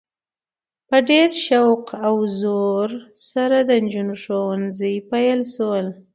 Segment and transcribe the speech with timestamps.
[0.87, 2.89] په ډیر شوق او زور
[3.31, 5.85] سره د نجونو ښونځي پیل شول؛